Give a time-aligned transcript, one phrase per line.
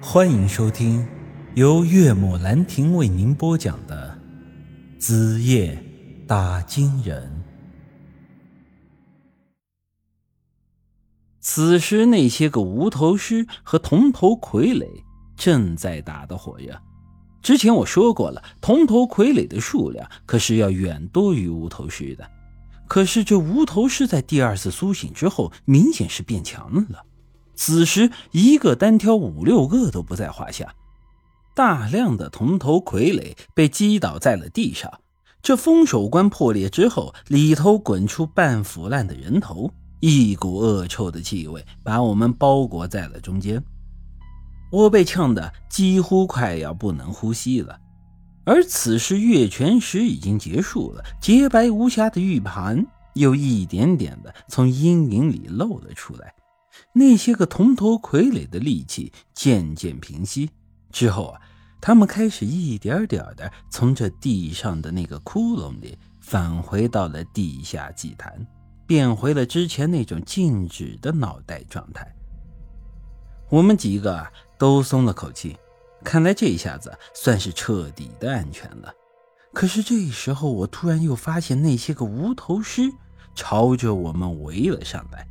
[0.00, 1.06] 欢迎收听
[1.54, 4.18] 由岳母兰亭为您播讲的
[5.00, 5.82] 《子夜
[6.26, 7.42] 打金人》。
[11.40, 14.86] 此时，那些个无头尸和铜头傀儡
[15.34, 16.78] 正在打得火热。
[17.40, 22.30] 之前我说过了，铜头傀儡的数量可是要远多于无头尸的。
[22.86, 27.05] 可是这无头尸在第二次苏醒之后，明显是变强了。
[27.56, 30.74] 此时，一个单挑五六个都不在话下。
[31.54, 35.00] 大量的铜头傀儡被击倒在了地上。
[35.42, 43.62] 这封手关破裂之后，里头滚出半腐烂的人头，一股恶臭的气味把我们包裹在了中间。
[44.70, 47.78] 我被呛得几乎快要不能呼吸了。
[48.44, 52.84] 而此时，月全食已经结束了，洁白无瑕的玉盘
[53.14, 56.34] 又一点点的从阴影里露了出来。
[56.92, 60.50] 那些个铜头傀儡的戾气渐渐平息
[60.90, 61.40] 之后啊，
[61.80, 68.46] 他们开始一点点的从这地上的那个窟窿里返回到了地下祭坛，
[68.86, 72.10] 变回了之前那种静止的脑袋状态。
[73.48, 74.26] 我们几个
[74.58, 75.56] 都松了口气，
[76.02, 78.92] 看来这下子算是彻底的安全了。
[79.52, 82.90] 可是这时候，我突然又发现那些个无头尸
[83.34, 85.26] 朝着我们围了上来。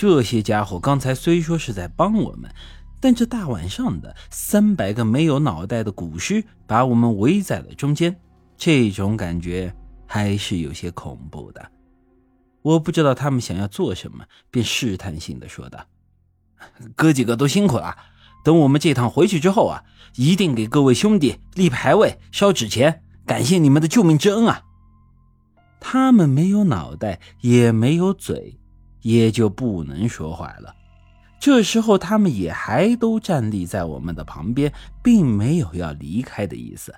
[0.00, 2.50] 这些家伙刚才虽说是在帮我们，
[3.00, 8.18] 但这大晚上的，三百个没有脑袋的古尸把我们围在了中间，
[8.56, 9.70] 这种感觉
[10.06, 11.70] 还是有些恐怖的。
[12.62, 15.84] 我不知道他们想要做什么，便试探性的说道
[16.96, 17.94] ：“哥几个都辛苦了，
[18.42, 19.84] 等我们这趟回去之后啊，
[20.14, 24.62] 一定给各位兄弟立牌位、烧纸钱，感谢你们的救命之恩啊！”
[25.78, 28.56] 他们没有脑袋，也没有嘴。
[29.02, 30.74] 也就不能说话了。
[31.40, 36.94] 这时候，他们也还都站立在我们的旁边，并没有要离开的意思。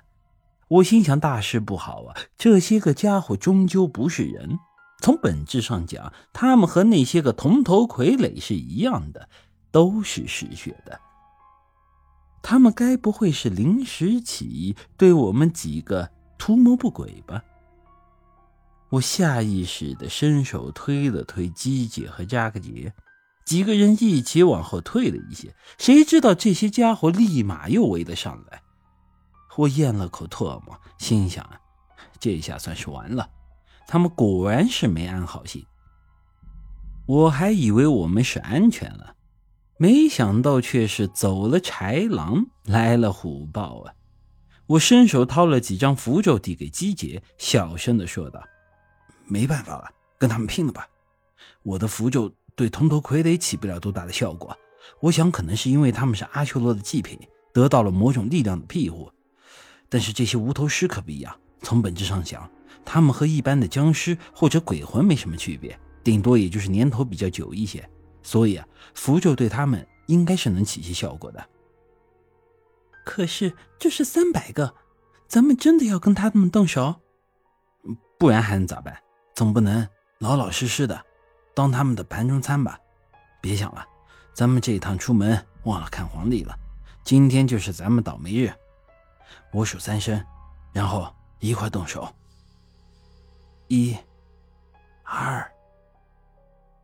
[0.67, 2.15] 我心想，大事不好啊！
[2.37, 4.59] 这些个家伙终究不是人，
[5.01, 9.29] 从本质上讲，他们和那些个铜头傀儡是一样的，
[9.71, 10.99] 都是嗜血的。
[12.41, 17.41] 他们该不会是临时起意，对我们几个图谋不轨吧？
[18.93, 22.93] 我下意识的伸手推了推姬姐和扎克杰，
[23.43, 25.55] 几个人一起往后退了一些。
[25.79, 28.61] 谁知道这些家伙立马又围了上来。
[29.55, 31.43] 我咽了口唾沫，心想：
[32.19, 33.27] 这下算是完了。
[33.87, 35.65] 他们果然是没安好心。
[37.07, 39.15] 我还以为我们是安全了，
[39.77, 43.93] 没想到却是走了豺狼，来了虎豹啊！
[44.67, 48.43] 我伸手掏了几张符咒递给姬姐，小声的说道。
[49.25, 50.87] 没办法了，跟他们拼了吧！
[51.63, 54.55] 我的符咒对铜头傀儡起不了多大的效果，
[54.99, 57.19] 我想可能是因为他们是阿修罗的祭品，
[57.53, 59.11] 得到了某种力量的庇护。
[59.89, 62.49] 但是这些无头尸可不一样，从本质上讲，
[62.83, 67.87] 他们和一般的僵尸或者鬼魂没什么区别，顶多也就是年头比较久一些。
[68.21, 71.45] 所以啊，符咒对他们应该是能起些效果的。
[73.05, 74.75] 可是这是三百个，
[75.27, 77.01] 咱们真的要跟他们动手？
[78.17, 79.02] 不然还能咋办？
[79.35, 79.87] 总不能
[80.19, 81.03] 老老实实的
[81.55, 82.79] 当他们的盘中餐吧？
[83.41, 83.85] 别想了，
[84.33, 86.57] 咱们这一趟出门忘了看黄历了，
[87.03, 88.53] 今天就是咱们倒霉日。
[89.51, 90.23] 我数三声，
[90.71, 92.07] 然后一块动手。
[93.67, 93.95] 一、
[95.03, 95.51] 二，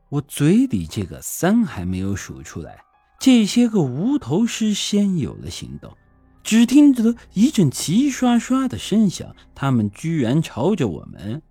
[0.10, 2.84] 我嘴里这个三还没有数出来，
[3.20, 5.96] 这些个无头尸先有了行动。
[6.44, 11.42] 只听得一阵齐刷刷的声响，他们居然朝着我们。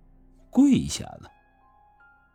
[0.49, 1.31] 跪下了，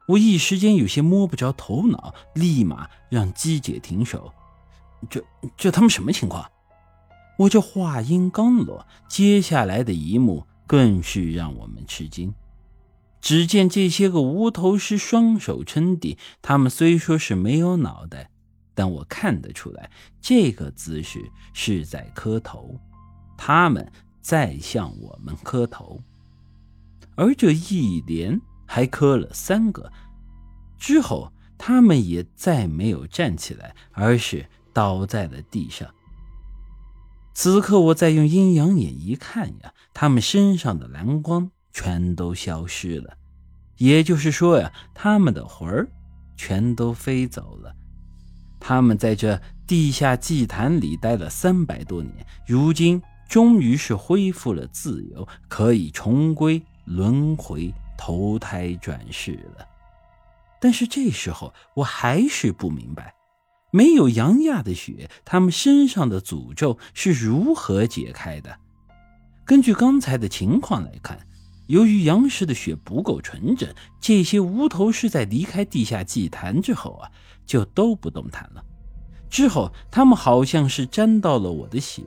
[0.08, 4.32] 我一时间有些摸不着头脑，立马让姬姐停手。
[5.10, 5.22] 这
[5.56, 6.50] 这他们什么情况？
[7.38, 12.32] 我这话音刚落，接下来的一幕更是让我们吃惊。
[13.20, 18.30] 只见这些个无头尸双手撑地，他们虽说是没有脑袋，
[18.74, 21.18] 但我看得出来，这个姿势
[21.52, 22.78] 是在磕头，
[23.36, 23.90] 他们
[24.20, 26.00] 在向我们磕头。
[27.16, 29.90] 而这一连还磕了三个，
[30.78, 35.88] 之后他们也再没有站起来，而是倒在了地上。
[37.32, 43.16] 此刻我再用阴阳眼一看呀，他们身上的蓝光全都消失了，
[43.78, 45.88] 也就是说呀，他们的魂儿
[46.36, 47.74] 全都飞走了。
[48.60, 56.62] 他们在这地下祭坛里待了三百多年，如今终于是恢复了自由，可以重归。
[56.84, 59.66] 轮回投胎转世了，
[60.60, 63.14] 但是这时候我还是不明白，
[63.70, 68.58] 没有杨亚的血，他们身上的诅咒是如何解开的？
[69.44, 71.18] 根据刚才的情况来看，
[71.66, 77.10] 由于杨氏的血不够纯正，这些无头尸在离开地下祭坛之后啊，
[77.46, 78.64] 就都不动弹了。
[79.30, 82.02] 之后，他们好像是沾到了我的血，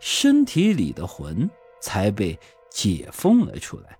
[0.00, 1.48] 身体里的魂
[1.80, 2.38] 才被
[2.70, 3.96] 解封了出来。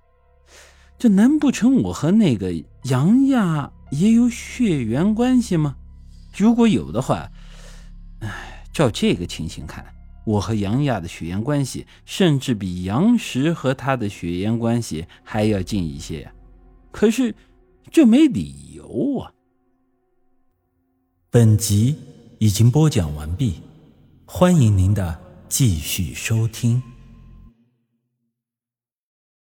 [1.04, 2.50] 这难不成我和那个
[2.84, 5.76] 杨亚也有血缘关系吗？
[6.34, 7.30] 如果有的话，
[8.20, 9.84] 哎，照这个情形看，
[10.24, 16.32] 我和杨亚的血缘关系甚至比杨石和他的血缘关系还要近一些。
[16.90, 17.34] 可是，
[17.90, 19.30] 这没理由啊！
[21.28, 21.96] 本集
[22.38, 23.60] 已经播讲完毕，
[24.24, 25.20] 欢迎您的
[25.50, 26.82] 继续收听。